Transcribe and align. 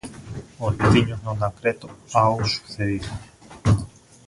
Os 0.65 0.73
veciños 0.81 1.19
non 1.25 1.39
dan 1.41 1.53
creto 1.59 1.87
ao 2.21 2.33
sucedido. 2.55 3.11